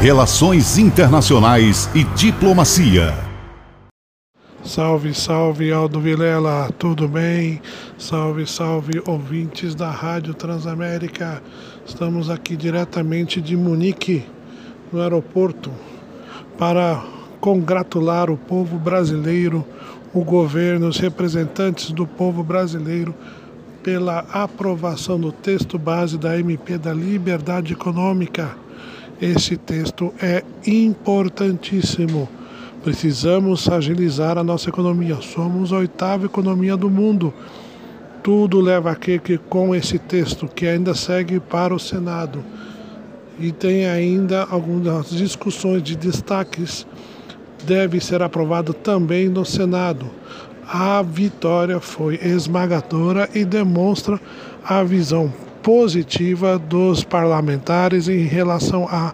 [0.00, 3.14] Relações Internacionais e Diplomacia.
[4.62, 7.62] Salve, salve Aldo Vilela, tudo bem?
[7.96, 11.42] Salve, salve ouvintes da Rádio Transamérica.
[11.86, 14.26] Estamos aqui diretamente de Munique,
[14.92, 15.72] no aeroporto,
[16.58, 17.02] para
[17.40, 19.64] congratular o povo brasileiro,
[20.12, 23.14] o governo, os representantes do povo brasileiro
[23.82, 28.65] pela aprovação do texto base da MP da Liberdade Econômica.
[29.20, 32.28] Esse texto é importantíssimo.
[32.82, 35.16] Precisamos agilizar a nossa economia.
[35.16, 37.32] Somos a oitava economia do mundo.
[38.22, 42.44] Tudo leva a que, que com esse texto, que ainda segue para o Senado,
[43.38, 46.86] e tem ainda algumas discussões de destaques,
[47.64, 50.10] deve ser aprovado também no Senado
[50.68, 54.20] a vitória foi esmagadora e demonstra
[54.64, 55.32] a visão
[55.66, 59.12] positiva dos parlamentares em relação à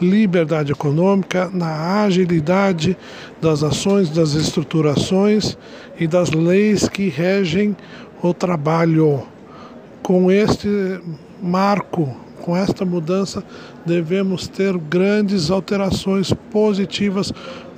[0.00, 2.96] liberdade econômica, na agilidade
[3.42, 5.58] das ações, das estruturações
[5.98, 7.76] e das leis que regem
[8.22, 9.24] o trabalho.
[10.00, 11.00] Com este
[11.42, 13.42] marco, com esta mudança,
[13.84, 17.32] devemos ter grandes alterações positivas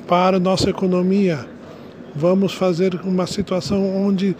[0.06, 1.48] para nossa economia
[2.14, 4.36] vamos fazer uma situação onde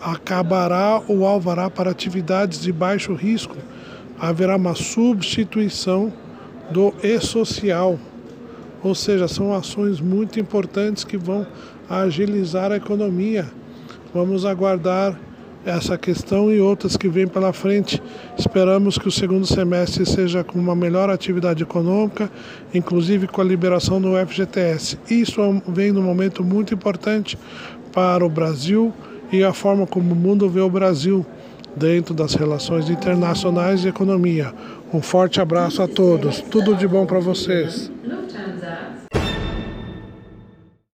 [0.00, 3.56] acabará o alvará para atividades de baixo risco.
[4.18, 6.12] Haverá uma substituição
[6.70, 7.98] do e-social,
[8.82, 11.46] ou seja, são ações muito importantes que vão
[11.88, 13.46] agilizar a economia.
[14.14, 15.18] Vamos aguardar
[15.64, 18.02] essa questão e outras que vêm pela frente.
[18.38, 22.30] Esperamos que o segundo semestre seja com uma melhor atividade econômica,
[22.72, 24.98] inclusive com a liberação do FGTS.
[25.10, 27.38] Isso é vem num momento muito importante
[27.92, 28.92] para o Brasil
[29.32, 31.24] e a forma como o mundo vê o Brasil
[31.76, 34.52] dentro das relações internacionais e economia.
[34.92, 36.40] Um forte abraço a todos.
[36.40, 37.90] Tudo de bom para vocês.